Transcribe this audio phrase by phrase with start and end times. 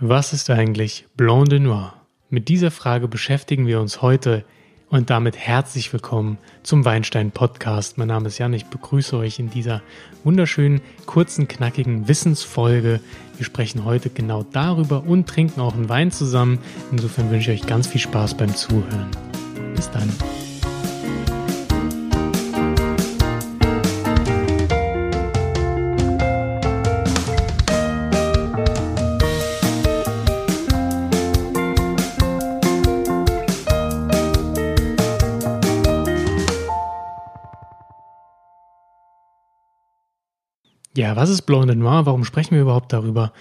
[0.00, 1.92] Was ist eigentlich Blanc de Noir?
[2.30, 4.44] Mit dieser Frage beschäftigen wir uns heute
[4.90, 7.98] und damit herzlich willkommen zum Weinstein Podcast.
[7.98, 9.82] Mein Name ist Jan, ich begrüße euch in dieser
[10.22, 13.00] wunderschönen, kurzen, knackigen Wissensfolge.
[13.38, 16.60] Wir sprechen heute genau darüber und trinken auch einen Wein zusammen.
[16.92, 19.10] Insofern wünsche ich euch ganz viel Spaß beim Zuhören.
[19.74, 20.08] Bis dann.
[40.96, 42.06] Ja, was ist Blanc de Noir?
[42.06, 43.32] Warum sprechen wir überhaupt darüber?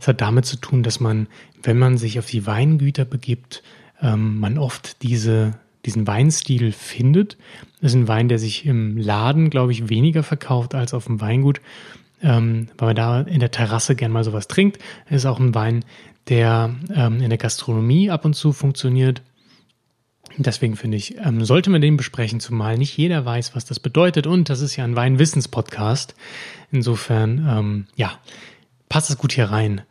[0.00, 1.28] Es hat damit zu tun, dass man,
[1.62, 3.62] wenn man sich auf die Weingüter begibt,
[4.02, 5.52] ähm, man oft diese,
[5.84, 7.36] diesen Weinstil findet.
[7.80, 11.20] Das ist ein Wein, der sich im Laden, glaube ich, weniger verkauft als auf dem
[11.20, 11.60] Weingut,
[12.22, 14.78] ähm, weil man da in der Terrasse gern mal sowas trinkt.
[15.06, 15.84] Es ist auch ein Wein,
[16.28, 19.22] der ähm, in der Gastronomie ab und zu funktioniert.
[20.36, 24.26] Deswegen finde ich, ähm, sollte man den besprechen, zumal nicht jeder weiß, was das bedeutet.
[24.26, 26.14] Und das ist ja ein Weinwissens-Podcast.
[26.72, 28.12] Insofern, ähm, ja,
[28.88, 29.82] passt es gut hier rein,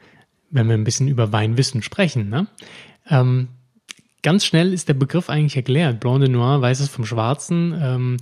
[0.49, 2.29] wenn wir ein bisschen über Weinwissen sprechen.
[2.29, 2.47] Ne?
[3.09, 3.49] Ähm,
[4.21, 6.01] ganz schnell ist der Begriff eigentlich erklärt.
[6.01, 7.73] Blanc de Noir, Weißes vom Schwarzen.
[7.81, 8.17] Ähm,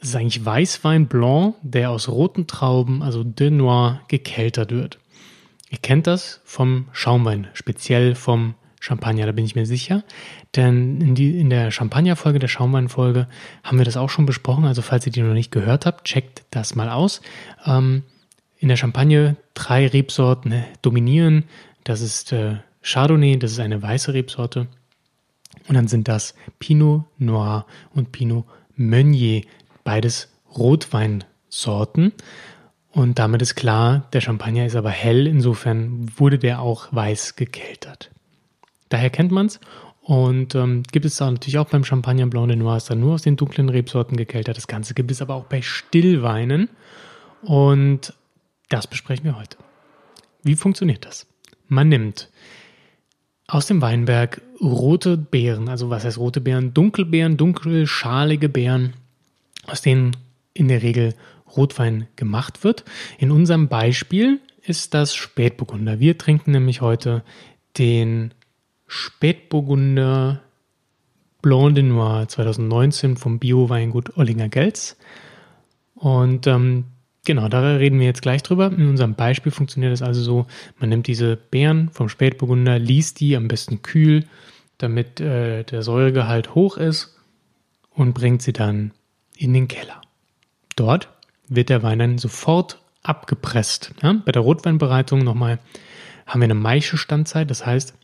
[0.00, 4.98] ist eigentlich Weißwein Blanc, der aus roten Trauben, also de Noir, gekeltert wird.
[5.70, 10.02] Ihr kennt das vom Schaumwein, speziell vom Champagner, da bin ich mir sicher.
[10.56, 13.28] Denn in, die, in der Champagner-Folge, der Schaumwein-Folge,
[13.62, 14.64] haben wir das auch schon besprochen.
[14.64, 17.20] Also falls ihr die noch nicht gehört habt, checkt das mal aus.
[17.64, 18.02] Ähm,
[18.58, 21.44] in der Champagne drei Rebsorten äh, dominieren.
[21.84, 24.66] Das ist äh, Chardonnay, das ist eine weiße Rebsorte.
[25.68, 29.42] Und dann sind das Pinot Noir und Pinot Meunier,
[29.84, 32.14] beides Rotweinsorten.
[32.90, 38.10] Und damit ist klar, der Champagner ist aber hell, insofern wurde der auch weiß gekeltert.
[38.92, 39.58] Daher kennt man es.
[40.02, 43.14] Und ähm, gibt es da natürlich auch beim Champagner Blanc de Noir, ist dann nur
[43.14, 44.56] aus den dunklen Rebsorten gekeltert.
[44.56, 46.68] Das Ganze gibt es aber auch bei Stillweinen.
[47.42, 48.12] Und
[48.68, 49.56] das besprechen wir heute.
[50.42, 51.26] Wie funktioniert das?
[51.68, 52.28] Man nimmt
[53.46, 56.74] aus dem Weinberg rote Beeren, also was heißt rote Beeren?
[56.74, 58.94] Dunkelbeeren, dunkelschalige Beeren,
[59.66, 60.16] aus denen
[60.52, 61.14] in der Regel
[61.56, 62.84] Rotwein gemacht wird.
[63.18, 66.00] In unserem Beispiel ist das Spätburgunder.
[66.00, 67.22] Wir trinken nämlich heute
[67.78, 68.32] den
[68.94, 70.42] Spätburgunder
[71.40, 74.98] Blanc de Noir 2019 vom Bio-Weingut Ollinger Gels.
[75.94, 76.84] Und ähm,
[77.24, 78.66] genau, da reden wir jetzt gleich drüber.
[78.66, 80.46] In unserem Beispiel funktioniert das also so,
[80.78, 84.26] man nimmt diese Beeren vom Spätburgunder, liest die am besten kühl,
[84.76, 87.16] damit äh, der Säuregehalt hoch ist
[87.94, 88.92] und bringt sie dann
[89.38, 90.02] in den Keller.
[90.76, 91.08] Dort
[91.48, 93.94] wird der Wein dann sofort abgepresst.
[94.02, 94.12] Ja?
[94.22, 95.60] Bei der Rotweinbereitung nochmal
[96.26, 97.94] haben wir eine Maischestandzeit, das heißt,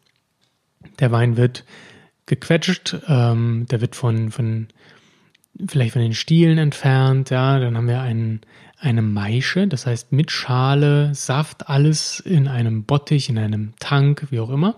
[0.98, 1.64] der Wein wird
[2.26, 4.68] gequetscht, ähm, der wird von, von
[5.66, 8.42] vielleicht von den Stielen entfernt, ja, dann haben wir einen,
[8.78, 14.40] eine Maische, das heißt mit Schale, Saft, alles in einem Bottich, in einem Tank, wie
[14.40, 14.76] auch immer.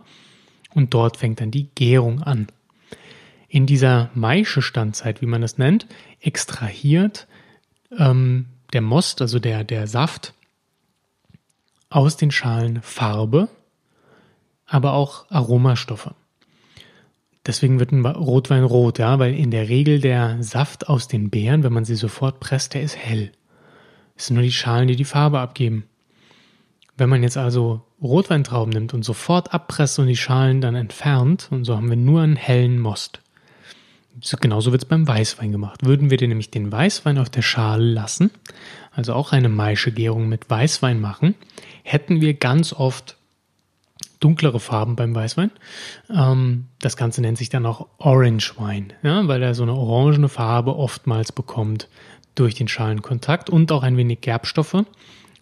[0.72, 2.47] Und dort fängt dann die Gärung an.
[3.49, 5.87] In dieser Maische-Standzeit, wie man das nennt,
[6.21, 7.27] extrahiert
[7.99, 10.32] ähm, der Most, also der, der Saft,
[11.88, 13.49] aus den Schalen Farbe,
[14.70, 16.14] aber auch Aromastoffe.
[17.44, 21.64] Deswegen wird ein Rotwein rot, ja, weil in der Regel der Saft aus den Beeren,
[21.64, 23.32] wenn man sie sofort presst, der ist hell.
[24.16, 25.84] Es sind nur die Schalen, die die Farbe abgeben.
[26.97, 31.64] Wenn man jetzt also Rotweintrauben nimmt und sofort abpresst und die Schalen dann entfernt, und
[31.64, 33.20] so haben wir nur einen hellen Most.
[34.20, 35.84] So, genauso wird es beim Weißwein gemacht.
[35.84, 38.31] Würden wir den nämlich den Weißwein auf der Schale lassen,
[38.92, 41.34] also auch eine Maischegärung mit Weißwein machen,
[41.82, 43.16] hätten wir ganz oft
[44.20, 45.50] dunklere Farben beim Weißwein.
[46.14, 50.28] Ähm, das Ganze nennt sich dann auch Orange Wine, ja, weil er so eine orangene
[50.28, 51.88] Farbe oftmals bekommt
[52.34, 54.84] durch den Schalenkontakt und auch ein wenig Gerbstoffe,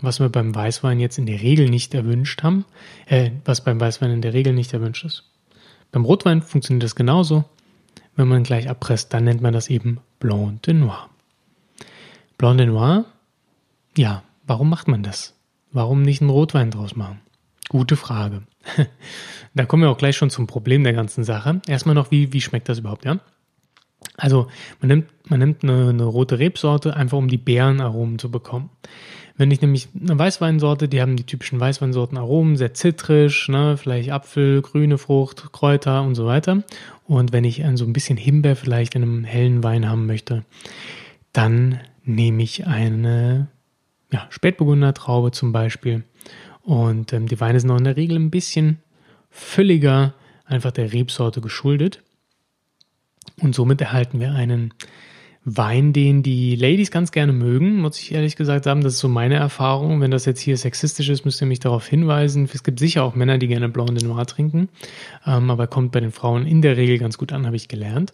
[0.00, 2.64] was wir beim Weißwein jetzt in der Regel nicht erwünscht haben,
[3.06, 5.24] äh, was beim Weißwein in der Regel nicht erwünscht ist.
[5.90, 7.44] Beim Rotwein funktioniert das genauso.
[8.14, 11.08] Wenn man gleich abpresst, dann nennt man das eben Blanc de Noir.
[12.36, 13.04] Blanc de Noir,
[13.96, 15.34] ja, warum macht man das?
[15.72, 17.20] Warum nicht einen Rotwein draus machen?
[17.68, 18.42] Gute Frage.
[19.54, 21.60] da kommen wir auch gleich schon zum Problem der ganzen Sache.
[21.66, 23.20] Erstmal noch, wie, wie schmeckt das überhaupt, ja?
[24.16, 24.48] Also,
[24.80, 28.70] man nimmt, man nimmt eine, eine rote Rebsorte, einfach um die Beerenaromen zu bekommen.
[29.36, 34.62] Wenn ich nämlich eine Weißweinsorte, die haben die typischen Weißweinsorten-Aromen, sehr zitrisch, ne, vielleicht Apfel,
[34.62, 36.64] grüne Frucht, Kräuter und so weiter.
[37.04, 40.44] Und wenn ich so ein bisschen Himbeer vielleicht in einem hellen Wein haben möchte,
[41.32, 43.46] dann nehme ich eine
[44.10, 46.02] ja, Spätburgunder Traube zum Beispiel
[46.68, 48.80] und ähm, die Weine sind auch in der Regel ein bisschen
[49.30, 50.12] fülliger,
[50.44, 52.02] einfach der Rebsorte geschuldet.
[53.40, 54.74] Und somit erhalten wir einen
[55.46, 58.82] Wein, den die Ladies ganz gerne mögen, muss ich ehrlich gesagt sagen.
[58.82, 60.02] Das ist so meine Erfahrung.
[60.02, 62.46] Wenn das jetzt hier sexistisch ist, müsst ihr mich darauf hinweisen.
[62.52, 64.68] Es gibt sicher auch Männer, die gerne Blanc de Noir trinken,
[65.24, 68.12] ähm, aber kommt bei den Frauen in der Regel ganz gut an, habe ich gelernt.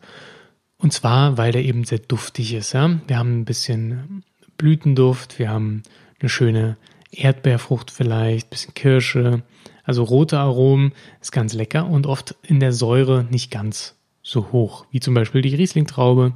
[0.77, 2.73] Und zwar, weil der eben sehr duftig ist.
[2.73, 3.01] Ja?
[3.09, 4.23] Wir haben ein bisschen
[4.59, 5.83] Blütenduft, wir haben
[6.21, 6.77] eine schöne
[7.15, 9.43] Erdbeerfrucht vielleicht, bisschen Kirsche,
[9.85, 14.87] also rote Aromen, ist ganz lecker und oft in der Säure nicht ganz so hoch,
[14.91, 16.33] wie zum Beispiel die Rieslingtraube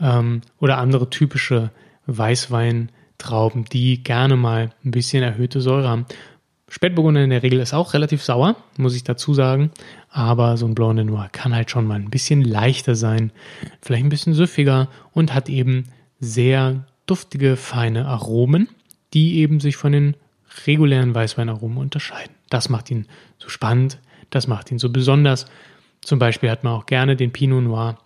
[0.00, 1.70] ähm, oder andere typische
[2.06, 6.06] Weißweintrauben, die gerne mal ein bisschen erhöhte Säure haben.
[6.70, 9.70] Spätburgunder in der Regel ist auch relativ sauer, muss ich dazu sagen,
[10.10, 13.32] aber so ein Blanc de Noir kann halt schon mal ein bisschen leichter sein,
[13.80, 15.84] vielleicht ein bisschen süffiger und hat eben
[16.20, 18.68] sehr duftige, feine Aromen,
[19.14, 20.16] die eben sich von den
[20.66, 22.34] regulären Weißweinaromen unterscheiden.
[22.50, 23.06] Das macht ihn
[23.38, 23.98] so spannend,
[24.30, 25.46] das macht ihn so besonders.
[26.00, 27.98] Zum Beispiel hat man auch gerne den Pinot Noir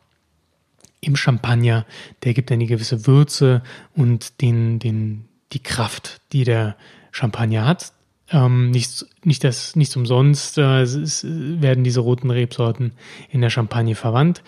[1.01, 1.85] im Champagner.
[2.25, 3.63] Der gibt eine gewisse Würze
[3.95, 6.77] und den, den, die Kraft, die der
[7.11, 7.93] Champagner hat.
[8.31, 12.93] Ähm, nichts, nicht das, nichts umsonst äh, ist, werden diese roten Rebsorten
[13.31, 14.43] in der Champagne verwandt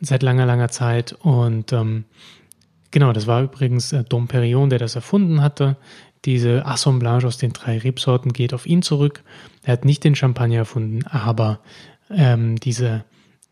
[0.00, 1.12] seit langer, langer Zeit.
[1.12, 2.04] Und ähm,
[2.90, 5.76] genau, das war übrigens äh, Dom Perignon, der das erfunden hatte.
[6.24, 9.22] Diese Assemblage aus den drei Rebsorten geht auf ihn zurück.
[9.62, 11.60] Er hat nicht den Champagner erfunden, aber
[12.10, 13.04] ähm, diese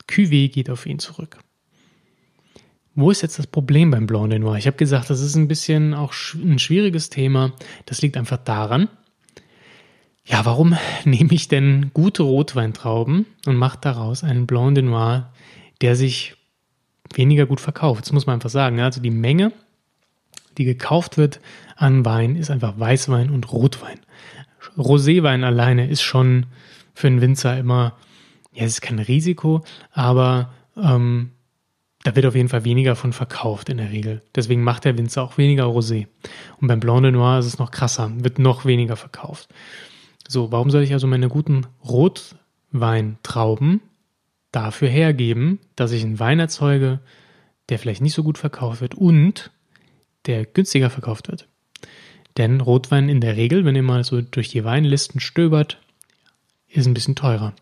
[0.09, 1.39] Cuvée geht auf ihn zurück.
[2.97, 4.57] Wo ist jetzt das Problem beim Blanc de Noir?
[4.57, 7.53] Ich habe gesagt, das ist ein bisschen auch ein schwieriges Thema.
[7.87, 8.89] Das liegt einfach daran,
[10.25, 15.33] ja, warum nehme ich denn gute Rotweintrauben und mache daraus einen Blanc de Noir,
[15.81, 16.37] der sich
[17.17, 18.05] weniger gut verkauft?
[18.05, 18.81] Das muss man einfach sagen.
[18.81, 19.53] Also die Menge,
[20.59, 21.41] die gekauft wird
[21.77, 24.01] an Wein, ist einfach Weißwein und Rotwein.
[24.77, 26.47] Roséwein alleine ist schon
[26.95, 27.97] für einen Winzer immer,
[28.53, 31.31] ja, es ist kein Risiko, aber ähm,
[32.05, 34.23] da wird auf jeden Fall weniger von verkauft in der Regel.
[34.35, 36.07] Deswegen macht der Winzer auch weniger Rosé.
[36.61, 39.49] Und beim Blanc de Noir ist es noch krasser, wird noch weniger verkauft.
[40.29, 43.81] So, warum soll ich also meine guten Rotweintrauben
[44.55, 47.01] dafür hergeben, dass ich einen Wein erzeuge,
[47.69, 49.51] der vielleicht nicht so gut verkauft wird und
[50.27, 51.49] der günstiger verkauft wird?
[52.37, 55.81] Denn Rotwein in der Regel, wenn ihr mal so durch die Weinlisten stöbert,
[56.69, 57.55] ist ein bisschen teurer.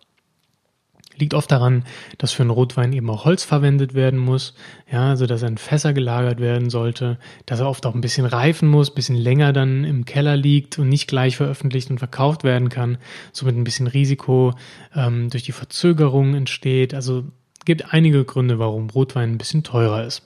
[1.16, 1.84] Liegt oft daran,
[2.18, 4.54] dass für einen Rotwein eben auch Holz verwendet werden muss,
[4.90, 8.24] ja, also dass er in Fässer gelagert werden sollte, dass er oft auch ein bisschen
[8.24, 12.44] reifen muss, ein bisschen länger dann im Keller liegt und nicht gleich veröffentlicht und verkauft
[12.44, 12.98] werden kann,
[13.32, 14.54] somit ein bisschen Risiko
[14.94, 16.94] ähm, durch die Verzögerung entsteht.
[16.94, 17.24] Also
[17.64, 20.22] gibt einige Gründe, warum Rotwein ein bisschen teurer ist.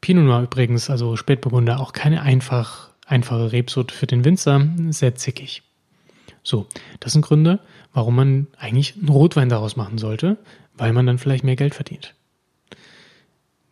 [0.00, 5.62] Pinot Noir übrigens, also Spätburgunder, auch keine einfach, einfache Rebsorte für den Winzer, sehr zickig.
[6.42, 6.66] So,
[6.98, 7.60] das sind Gründe,
[7.92, 10.38] warum man eigentlich einen Rotwein daraus machen sollte,
[10.74, 12.14] weil man dann vielleicht mehr Geld verdient.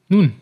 [0.09, 0.35] Nun,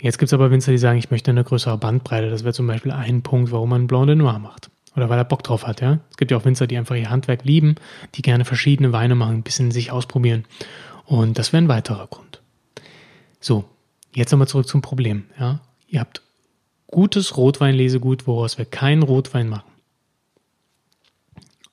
[0.00, 2.28] jetzt gibt es aber Winzer, die sagen, ich möchte eine größere Bandbreite.
[2.28, 4.70] Das wäre zum Beispiel ein Punkt, warum man Blanc de Noir macht.
[4.94, 6.00] Oder weil er Bock drauf hat, ja.
[6.10, 7.76] Es gibt ja auch Winzer, die einfach ihr Handwerk lieben,
[8.14, 10.44] die gerne verschiedene Weine machen, ein bisschen sich ausprobieren.
[11.06, 12.42] Und das wäre ein weiterer Grund.
[13.40, 13.64] So,
[14.14, 15.60] jetzt nochmal zurück zum Problem, ja.
[15.88, 16.22] Ihr habt
[16.88, 19.70] gutes Rotweinlesegut, woraus wir keinen Rotwein machen.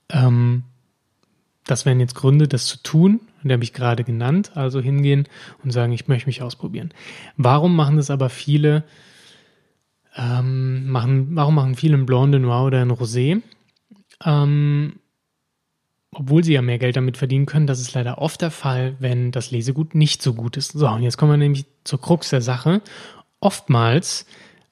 [0.10, 0.64] Ähm,
[1.70, 3.20] das wären jetzt Gründe, das zu tun.
[3.42, 4.52] Und die habe ich gerade genannt.
[4.56, 5.28] Also hingehen
[5.64, 6.92] und sagen, ich möchte mich ausprobieren.
[7.38, 8.84] Warum machen das aber viele?
[10.16, 13.42] Ähm, machen, warum machen viele ein Blanc de Noir oder ein Rosé?
[14.26, 15.00] Ähm,
[16.12, 19.32] obwohl sie ja mehr Geld damit verdienen können, das ist leider oft der Fall, wenn
[19.32, 20.72] das Lesegut nicht so gut ist.
[20.72, 22.82] So, und jetzt kommen wir nämlich zur Krux der Sache.
[23.40, 24.26] Oftmals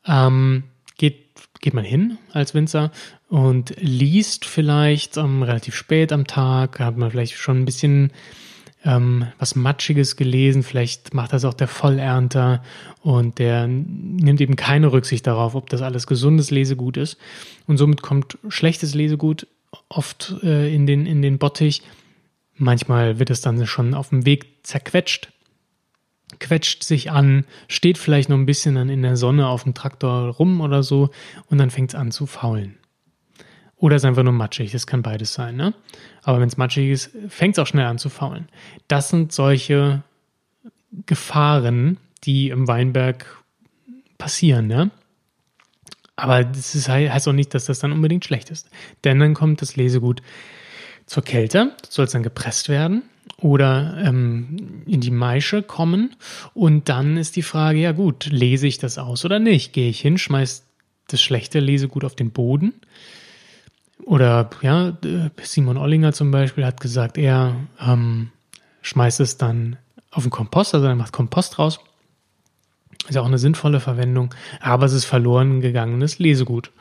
[0.06, 0.64] ähm,
[0.98, 1.28] geht,
[1.62, 2.92] geht man hin als Winzer
[3.30, 8.12] und liest vielleicht ähm, relativ spät am Tag, hat man vielleicht schon ein bisschen
[8.86, 12.64] ähm, was Matschiges gelesen, vielleicht macht das auch der Vollernter
[13.02, 17.18] und der nimmt eben keine Rücksicht darauf, ob das alles gesundes Lesegut ist.
[17.66, 19.48] Und somit kommt schlechtes Lesegut
[19.90, 21.82] oft äh, in, den, in den Bottich.
[22.56, 25.34] Manchmal wird es dann schon auf dem Weg zerquetscht,
[26.40, 30.30] quetscht sich an, steht vielleicht noch ein bisschen dann in der Sonne auf dem Traktor
[30.30, 31.10] rum oder so
[31.48, 32.78] und dann fängt es an zu faulen.
[33.80, 34.72] Oder ist einfach nur matschig.
[34.72, 35.56] Das kann beides sein.
[35.56, 35.74] Ne?
[36.24, 38.50] Aber wenn es matschig ist, fängt es auch schnell an zu faulen.
[38.88, 40.04] Das sind solche
[41.06, 43.26] Gefahren, die im Weinberg
[44.18, 44.66] passieren.
[44.68, 44.90] Ne?
[46.16, 48.70] Aber das ist, heißt auch nicht, dass das dann unbedingt schlecht ist.
[49.04, 50.24] Denn dann kommt das Lesegut
[51.06, 53.04] zur Kälte, soll es dann gepresst werden
[53.40, 56.16] oder ähm, in die Maische kommen.
[56.56, 59.72] Und dann ist die Frage, ja gut, lese ich das aus oder nicht?
[59.72, 60.64] Gehe ich hin, schmeiß
[61.08, 62.74] das schlechte Lesegut auf den Boden
[64.06, 64.98] oder ja,
[65.42, 68.30] Simon Ollinger zum Beispiel hat gesagt, er ähm,
[68.82, 69.78] schmeißt es dann
[70.12, 71.80] auf den Kompost, also er macht Kompost raus.
[73.08, 76.72] Ist ja auch eine sinnvolle Verwendung, aber es ist verloren gegangenes Lesegut.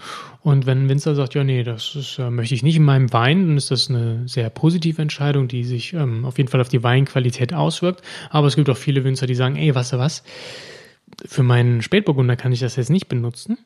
[0.41, 3.13] Und wenn ein Winzer sagt, ja, nee, das ist, äh, möchte ich nicht in meinem
[3.13, 6.69] Wein, dann ist das eine sehr positive Entscheidung, die sich ähm, auf jeden Fall auf
[6.69, 8.03] die Weinqualität auswirkt.
[8.31, 10.25] Aber es gibt auch viele Winzer, die sagen, ey, du was,
[11.25, 13.59] für meinen Spätburgunder kann ich das jetzt nicht benutzen.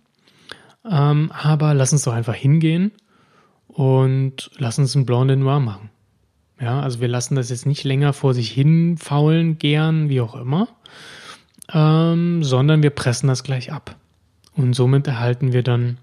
[0.91, 2.93] Ähm, aber lass uns doch einfach hingehen
[3.75, 5.91] und lass uns ein Blanc de Noir machen.
[6.61, 10.35] Ja, also wir lassen das jetzt nicht länger vor sich hin faulen, gern, wie auch
[10.35, 10.69] immer,
[11.73, 13.97] ähm, sondern wir pressen das gleich ab.
[14.55, 15.99] Und somit erhalten wir dann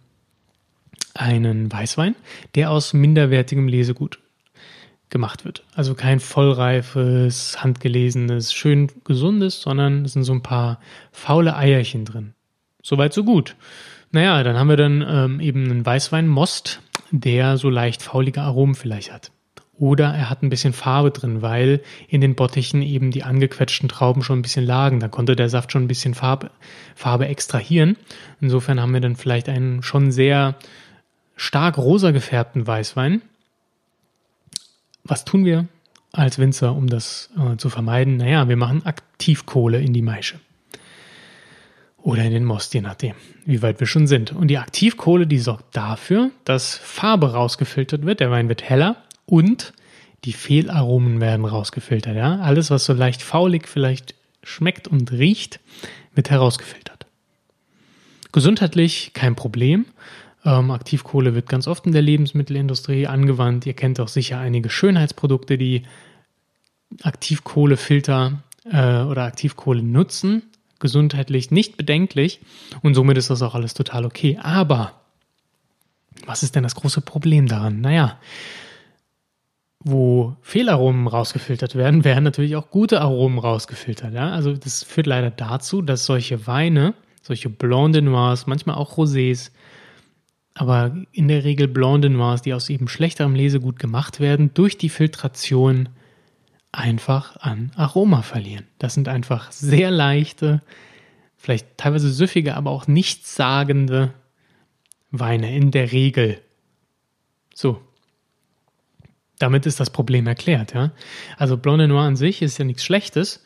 [1.13, 2.15] einen Weißwein,
[2.55, 4.19] der aus minderwertigem Lesegut
[5.09, 5.63] gemacht wird.
[5.75, 10.79] Also kein vollreifes, handgelesenes, schön gesundes, sondern es sind so ein paar
[11.11, 12.33] faule Eierchen drin.
[12.81, 13.55] Soweit so gut.
[14.11, 19.13] Naja, dann haben wir dann ähm, eben einen Weißwein-Most, der so leicht faulige Aromen vielleicht
[19.13, 19.31] hat.
[19.79, 24.23] Oder er hat ein bisschen Farbe drin, weil in den Bottichen eben die angequetschten Trauben
[24.23, 24.99] schon ein bisschen lagen.
[24.99, 26.49] Da konnte der Saft schon ein bisschen Farbe,
[26.95, 27.95] Farbe extrahieren.
[28.41, 30.55] Insofern haben wir dann vielleicht einen schon sehr
[31.35, 33.21] stark rosa gefärbten Weißwein.
[35.03, 35.67] Was tun wir
[36.11, 38.17] als Winzer, um das äh, zu vermeiden?
[38.17, 40.39] Naja, wir machen Aktivkohle in die Maische.
[42.01, 44.31] Oder in den Most, je nachdem, wie weit wir schon sind.
[44.31, 48.19] Und die Aktivkohle, die sorgt dafür, dass Farbe rausgefiltert wird.
[48.19, 49.73] Der Wein wird heller und
[50.23, 52.15] die Fehlaromen werden rausgefiltert.
[52.15, 52.39] Ja?
[52.39, 55.59] Alles, was so leicht faulig vielleicht schmeckt und riecht,
[56.13, 57.05] wird herausgefiltert.
[58.31, 59.85] Gesundheitlich kein Problem.
[60.45, 63.65] Ähm, Aktivkohle wird ganz oft in der Lebensmittelindustrie angewandt.
[63.65, 65.83] Ihr kennt auch sicher einige Schönheitsprodukte, die
[67.03, 70.43] Aktivkohlefilter äh, oder Aktivkohle nutzen.
[70.79, 72.39] Gesundheitlich nicht bedenklich
[72.81, 74.37] und somit ist das auch alles total okay.
[74.41, 74.93] Aber
[76.25, 77.81] was ist denn das große Problem daran?
[77.81, 78.19] Naja,
[79.79, 84.13] wo Fehlaromen rausgefiltert werden, werden natürlich auch gute Aromen rausgefiltert.
[84.13, 84.31] Ja?
[84.31, 89.51] Also das führt leider dazu, dass solche Weine, solche Blanc de Noirs, manchmal auch Rosés,
[90.53, 94.77] aber in der Regel Blanc de Noirs, die aus eben schlechterem Lesegut gemacht werden, durch
[94.77, 95.89] die Filtration
[96.71, 98.67] einfach an Aroma verlieren.
[98.79, 100.61] Das sind einfach sehr leichte,
[101.37, 104.13] vielleicht teilweise süffige, aber auch nichtssagende
[105.11, 106.41] Weine in der Regel.
[107.53, 107.81] So,
[109.39, 110.91] damit ist das Problem erklärt, ja.
[111.37, 113.43] Also Blanc de Noir an sich ist ja nichts Schlechtes,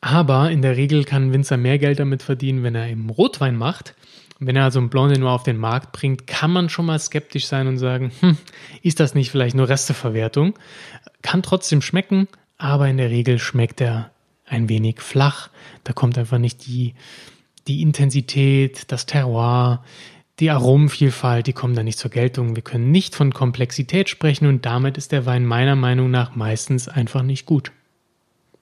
[0.00, 3.56] aber in der Regel kann ein Winzer mehr Geld damit verdienen, wenn er eben Rotwein
[3.56, 3.94] macht.
[4.38, 6.98] Wenn er also ein Blanc de Noir auf den Markt bringt, kann man schon mal
[6.98, 8.36] skeptisch sein und sagen, hm,
[8.82, 10.58] ist das nicht vielleicht nur Resteverwertung?
[11.22, 12.28] Kann trotzdem schmecken,
[12.58, 14.10] aber in der Regel schmeckt er
[14.44, 15.48] ein wenig flach.
[15.84, 16.94] Da kommt einfach nicht die,
[17.66, 19.82] die Intensität, das Terroir,
[20.38, 22.56] die Aromenvielfalt, die kommen da nicht zur Geltung.
[22.56, 26.88] Wir können nicht von Komplexität sprechen und damit ist der Wein meiner Meinung nach meistens
[26.88, 27.72] einfach nicht gut.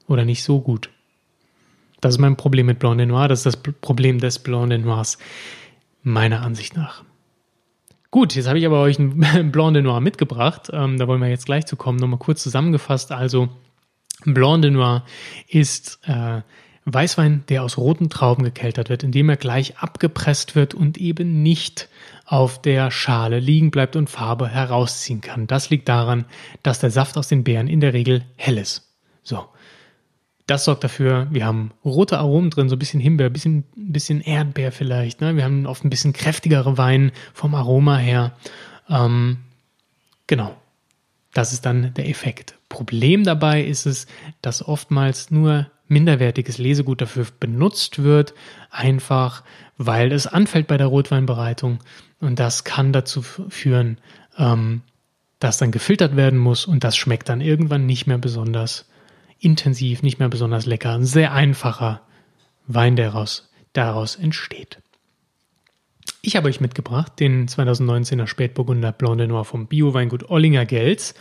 [0.06, 0.90] Oder nicht so gut.
[2.00, 5.18] Das ist mein Problem mit Blanc Noir, das ist das Problem des Blanc Noirs,
[6.04, 7.02] meiner Ansicht nach.
[8.10, 10.70] Gut, jetzt habe ich aber euch ein Blanc de Noir mitgebracht.
[10.72, 11.98] Ähm, da wollen wir jetzt gleich zu kommen.
[11.98, 13.10] Nochmal kurz zusammengefasst.
[13.10, 13.48] Also,
[14.24, 15.04] Blanc de Noir
[15.48, 16.42] ist äh,
[16.84, 21.88] Weißwein, der aus roten Trauben gekeltert wird, indem er gleich abgepresst wird und eben nicht
[22.26, 25.46] auf der Schale liegen bleibt und Farbe herausziehen kann.
[25.46, 26.26] Das liegt daran,
[26.62, 28.92] dass der Saft aus den Beeren in der Regel hell ist.
[29.22, 29.46] So.
[30.46, 34.20] Das sorgt dafür, wir haben rote Aromen drin, so ein bisschen Himbeer, ein bisschen, bisschen
[34.20, 35.20] Erdbeer vielleicht.
[35.20, 35.36] Ne?
[35.36, 38.32] Wir haben oft ein bisschen kräftigere Wein vom Aroma her.
[38.90, 39.38] Ähm,
[40.26, 40.54] genau.
[41.32, 42.56] Das ist dann der Effekt.
[42.68, 44.06] Problem dabei ist es,
[44.42, 48.34] dass oftmals nur minderwertiges Lesegut dafür benutzt wird,
[48.70, 49.42] einfach
[49.76, 51.80] weil es anfällt bei der Rotweinbereitung.
[52.20, 53.98] Und das kann dazu führen,
[54.38, 54.82] ähm,
[55.40, 58.86] dass dann gefiltert werden muss und das schmeckt dann irgendwann nicht mehr besonders
[59.38, 60.92] intensiv, nicht mehr besonders lecker.
[60.92, 62.02] Ein sehr einfacher
[62.66, 64.80] Wein, der daraus, daraus entsteht.
[66.22, 71.14] Ich habe euch mitgebracht den 2019er Spätburgunder Blanc de Noir vom Bio-Weingut Ollinger Gels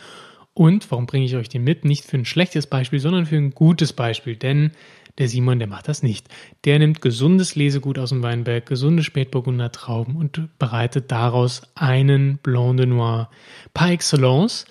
[0.53, 1.84] und warum bringe ich euch den mit?
[1.84, 4.36] Nicht für ein schlechtes Beispiel, sondern für ein gutes Beispiel.
[4.36, 4.72] Denn
[5.17, 6.27] der Simon, der macht das nicht.
[6.65, 12.77] Der nimmt gesundes Lesegut aus dem Weinberg, gesunde Spätburgunder Trauben und bereitet daraus einen Blanc
[12.77, 13.29] de Noir
[13.74, 14.65] par excellence.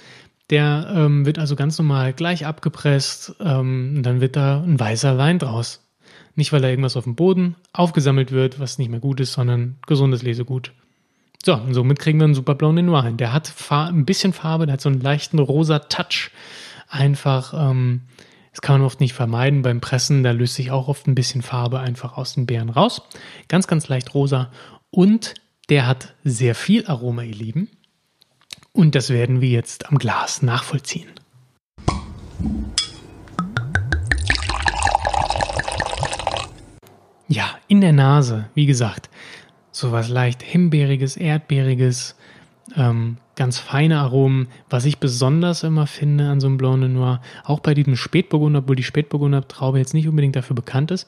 [0.51, 3.37] Der ähm, wird also ganz normal gleich abgepresst.
[3.41, 5.89] Ähm, dann wird da ein weißer Wein draus.
[6.35, 9.77] Nicht, weil da irgendwas auf dem Boden aufgesammelt wird, was nicht mehr gut ist, sondern
[9.87, 10.73] gesundes Lesegut.
[11.45, 13.17] So, und somit kriegen wir einen super de Noir hin.
[13.17, 16.31] Der hat ein bisschen Farbe, der hat so einen leichten rosa Touch.
[16.89, 18.03] Einfach, ähm,
[18.53, 21.43] das kann man oft nicht vermeiden beim Pressen, da löst sich auch oft ein bisschen
[21.43, 23.03] Farbe einfach aus den Beeren raus.
[23.49, 24.51] Ganz, ganz leicht rosa.
[24.91, 25.35] Und
[25.69, 27.69] der hat sehr viel Aroma, ihr Lieben.
[28.73, 31.09] Und das werden wir jetzt am Glas nachvollziehen.
[37.29, 39.11] Ja, in der Nase, wie gesagt,
[39.71, 42.17] sowas leicht Himbeeriges, Erdbeeriges,
[42.77, 44.49] ähm, ganz feine Aromen.
[44.71, 48.61] Was ich besonders immer finde an so einem Blanc de Noir, auch bei diesem Spätburgunder,
[48.61, 51.07] obwohl die Spätburgunder-Traube jetzt nicht unbedingt dafür bekannt ist,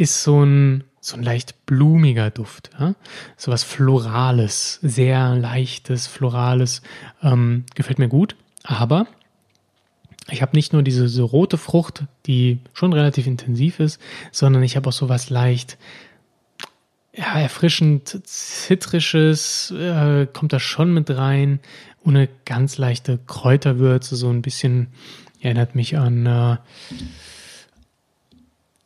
[0.00, 2.70] ist so ein, so ein leicht blumiger Duft.
[2.78, 2.94] Ja?
[3.36, 6.82] So was Florales, sehr leichtes, Florales.
[7.22, 8.36] Ähm, gefällt mir gut.
[8.62, 9.06] Aber
[10.30, 14.00] ich habe nicht nur diese so rote Frucht, die schon relativ intensiv ist,
[14.32, 15.78] sondern ich habe auch so was leicht
[17.12, 21.60] ja, erfrischend zitrisches äh, kommt da schon mit rein.
[22.04, 24.88] Eine ganz leichte Kräuterwürze, so ein bisschen
[25.40, 26.56] erinnert mich an äh,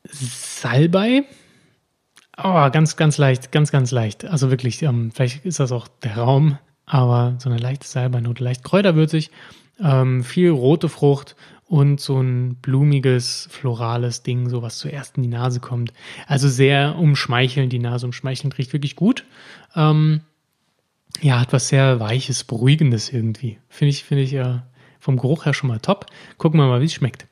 [0.05, 1.25] Salbei.
[2.37, 4.25] Oh, ganz, ganz leicht, ganz, ganz leicht.
[4.25, 8.65] Also wirklich, ähm, vielleicht ist das auch der Raum, aber so eine leichte Salbeinote, leicht
[8.65, 9.31] kräuterwürzig,
[9.81, 15.29] ähm, viel rote Frucht und so ein blumiges, florales Ding, so was zuerst in die
[15.29, 15.93] Nase kommt.
[16.27, 19.25] Also sehr umschmeichelnd, die Nase umschmeichelnd, riecht wirklich gut.
[19.75, 20.21] Ähm,
[21.21, 23.59] ja, hat was sehr Weiches, Beruhigendes irgendwie.
[23.69, 24.67] Finde ich, finde ich ja
[24.99, 26.07] vom Geruch her schon mal top.
[26.37, 27.27] Gucken wir mal, wie es schmeckt.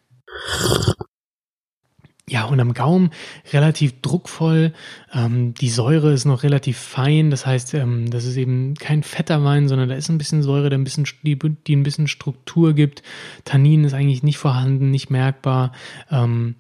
[2.33, 3.11] Ja, und am Gaumen
[3.53, 4.73] relativ druckvoll.
[5.13, 7.31] Ähm, die Säure ist noch relativ fein.
[7.31, 10.71] Das heißt, ähm, das ist eben kein fetter Wein, sondern da ist ein bisschen Säure,
[10.71, 13.03] der ein bisschen, die, die ein bisschen Struktur gibt.
[13.45, 15.73] Tannin ist eigentlich nicht vorhanden, nicht merkbar.
[16.11, 16.55] Ähm,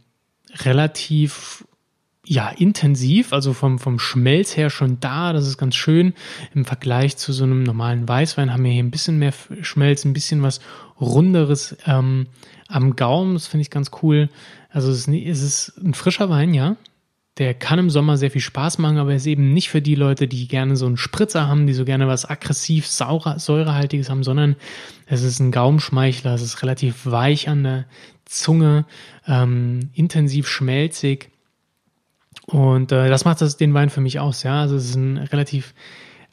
[0.62, 1.64] relativ
[2.26, 5.33] ja, intensiv, also vom, vom Schmelz her schon da.
[5.33, 6.12] Das ist ganz schön.
[6.55, 10.12] Im Vergleich zu so einem normalen Weißwein haben wir hier ein bisschen mehr Schmelz, ein
[10.12, 10.61] bisschen was
[11.00, 12.26] Runderes ähm,
[12.69, 13.33] am Gaumen.
[13.33, 14.29] Das finde ich ganz cool.
[14.73, 16.76] Also es ist, ein frischer Wein, ja.
[17.38, 19.95] Der kann im Sommer sehr viel Spaß machen, aber er ist eben nicht für die
[19.95, 24.23] Leute, die gerne so einen Spritzer haben, die so gerne was aggressiv saurer, säurehaltiges haben,
[24.23, 24.57] sondern
[25.07, 27.87] es ist ein Gaumenschmeichler, es ist relativ weich an der
[28.26, 28.85] Zunge,
[29.26, 31.30] ähm, intensiv schmelzig.
[32.47, 34.61] Und äh, das macht das, den Wein für mich aus, ja.
[34.61, 35.75] Also es ist ein relativ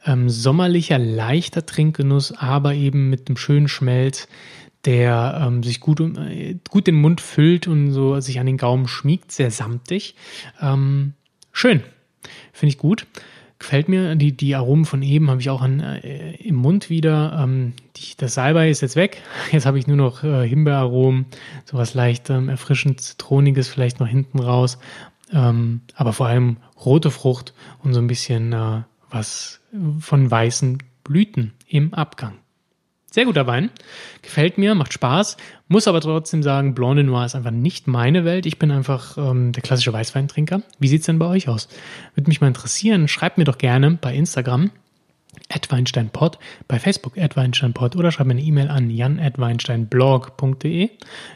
[0.06, 4.28] ähm, sommerlicher, leichter Trinkgenuss, aber eben mit einem schönen Schmelz,
[4.86, 8.88] der ähm, sich gut, äh, gut den Mund füllt und so sich an den Gaumen
[8.88, 10.16] schmiegt, sehr samtig.
[10.62, 11.14] Ähm,
[11.52, 11.84] schön,
[12.54, 13.06] finde ich gut.
[13.60, 14.16] Gefällt mir.
[14.16, 17.38] Die, die Aromen von eben habe ich auch an, äh, im Mund wieder.
[17.44, 19.22] Ähm, die, das Salbei ist jetzt weg.
[19.52, 21.26] Jetzt habe ich nur noch äh, Himbeeraromen,
[21.66, 24.78] sowas leicht ähm, erfrischend Zitroniges vielleicht noch hinten raus.
[25.34, 29.60] Ähm, aber vor allem rote Frucht und so ein bisschen äh, was
[30.00, 32.36] von weißen Blüten im Abgang.
[33.12, 33.72] Sehr guter Wein.
[34.22, 35.38] Gefällt mir, macht Spaß.
[35.68, 38.46] Muss aber trotzdem sagen, Blanc de Noir ist einfach nicht meine Welt.
[38.46, 40.62] Ich bin einfach ähm, der klassische Weißweintrinker.
[40.78, 41.70] Wie sieht's denn bei euch aus?
[42.14, 43.08] Würde mich mal interessieren.
[43.08, 44.70] Schreibt mir doch gerne bei Instagram
[45.70, 50.90] @weinsteinpod, bei Facebook @weinsteinpod oder schreibt mir eine E-Mail an jan@weinsteinblog.de.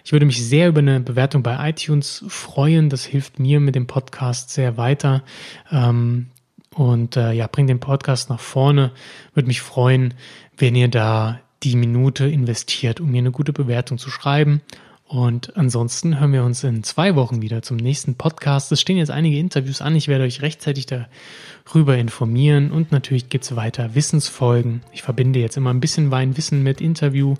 [0.03, 2.89] Ich würde mich sehr über eine Bewertung bei iTunes freuen.
[2.89, 5.23] Das hilft mir mit dem Podcast sehr weiter.
[5.71, 6.27] Ähm,
[6.75, 8.91] und äh, ja, bringt den Podcast nach vorne.
[9.33, 10.13] Würde mich freuen,
[10.57, 14.61] wenn ihr da die Minute investiert, um mir eine gute Bewertung zu schreiben.
[15.05, 18.71] Und ansonsten hören wir uns in zwei Wochen wieder zum nächsten Podcast.
[18.71, 19.95] Es stehen jetzt einige Interviews an.
[19.95, 22.71] Ich werde euch rechtzeitig darüber informieren.
[22.71, 24.81] Und natürlich gibt es weiter Wissensfolgen.
[24.91, 27.35] Ich verbinde jetzt immer ein bisschen Weinwissen mit Interview,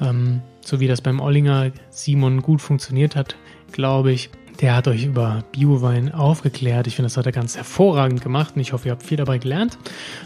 [0.00, 3.36] ähm, so wie das beim Ollinger Simon gut funktioniert hat,
[3.70, 4.30] glaube ich.
[4.60, 6.86] Der hat euch über Biowein aufgeklärt.
[6.86, 9.38] Ich finde, das hat er ganz hervorragend gemacht und ich hoffe, ihr habt viel dabei
[9.38, 9.78] gelernt.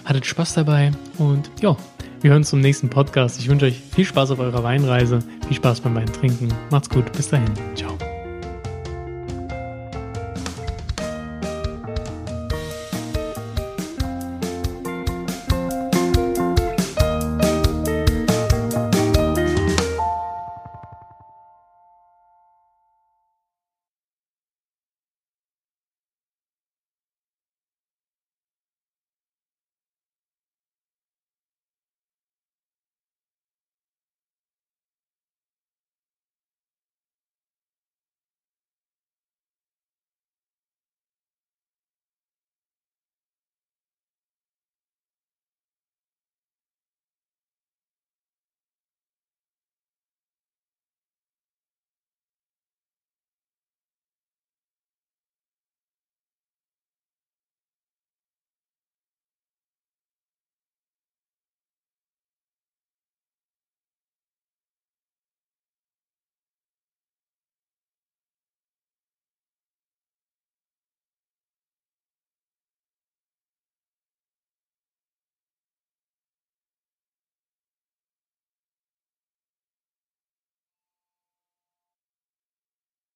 [0.05, 1.77] Hattet Spaß dabei und ja,
[2.21, 3.39] wir hören uns zum nächsten Podcast.
[3.41, 6.53] Ich wünsche euch viel Spaß auf eurer Weinreise, viel Spaß beim Weintrinken.
[6.71, 7.53] Macht's gut, bis dahin.
[7.75, 8.08] Ciao.